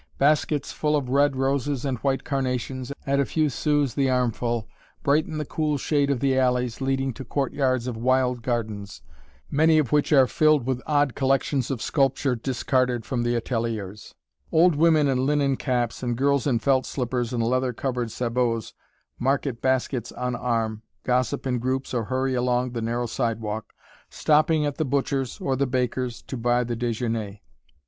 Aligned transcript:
Baskets 0.17 0.71
full 0.71 0.95
of 0.95 1.09
red 1.09 1.35
roses 1.35 1.85
and 1.85 1.99
white 1.99 2.23
carnations, 2.23 2.91
at 3.05 3.19
a 3.19 3.25
few 3.25 3.49
sous 3.51 3.93
the 3.93 4.09
armful, 4.09 4.67
brighten 5.03 5.37
the 5.37 5.45
cool 5.45 5.77
shade 5.77 6.09
of 6.09 6.21
the 6.21 6.35
alleys 6.39 6.81
leading 6.81 7.13
to 7.13 7.23
courtyards 7.23 7.85
of 7.85 7.95
wild 7.95 8.41
gardens, 8.41 9.03
many 9.51 9.77
of 9.77 9.91
which 9.91 10.11
are 10.11 10.25
filled 10.25 10.65
with 10.65 10.81
odd 10.87 11.13
collections 11.13 11.69
of 11.69 11.83
sculpture 11.83 12.35
discarded 12.35 13.05
from 13.05 13.21
the 13.21 13.35
ateliers. 13.35 14.15
[Illustration: 14.49 14.49
(donkey 14.49 14.49
cart 14.49 14.49
in 14.49 14.49
front 14.49 14.49
of 14.49 14.57
market)] 14.57 14.63
Old 14.63 15.07
women 15.07 15.07
in 15.07 15.25
linen 15.47 15.55
caps 15.55 16.01
and 16.01 16.17
girls 16.17 16.47
in 16.47 16.57
felt 16.57 16.85
slippers 16.87 17.31
and 17.31 17.43
leather 17.43 17.71
covered 17.71 18.09
sabots, 18.09 18.73
market 19.19 19.61
baskets 19.61 20.11
on 20.13 20.35
arm, 20.35 20.81
gossip 21.03 21.45
in 21.45 21.59
groups 21.59 21.93
or 21.93 22.05
hurry 22.05 22.33
along 22.33 22.71
the 22.71 22.81
narrow 22.81 23.05
sidewalk, 23.05 23.71
stopping 24.09 24.65
at 24.65 24.77
the 24.79 24.83
butcher's 24.83 25.39
or 25.39 25.55
the 25.55 25.67
baker's 25.67 26.23
to 26.23 26.35
buy 26.35 26.63
the 26.63 26.75
déjeuner. 26.75 27.39